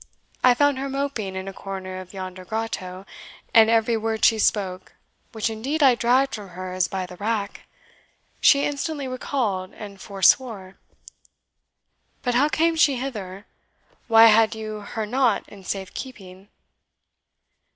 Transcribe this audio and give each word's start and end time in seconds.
I 0.43 0.55
found 0.55 0.79
her 0.79 0.89
moping 0.89 1.35
in 1.35 1.47
a 1.47 1.53
corner 1.53 1.99
of 1.99 2.11
yonder 2.11 2.43
grotto; 2.43 3.05
and 3.53 3.69
every 3.69 3.95
word 3.95 4.25
she 4.25 4.39
spoke 4.39 4.95
which 5.31 5.47
indeed 5.47 5.83
I 5.83 5.93
dragged 5.93 6.33
from 6.33 6.49
her 6.49 6.73
as 6.73 6.87
by 6.87 7.05
the 7.05 7.17
rack 7.17 7.67
she 8.39 8.65
instantly 8.65 9.07
recalled 9.07 9.75
and 9.75 10.01
forswore. 10.01 10.75
But 12.23 12.33
how 12.33 12.49
came 12.49 12.75
she 12.75 12.95
hither? 12.95 13.45
Why 14.07 14.25
had 14.25 14.55
you 14.55 14.79
her 14.79 15.05
not 15.05 15.47
in 15.47 15.63
safe 15.63 15.93
keeping?" 15.93 16.47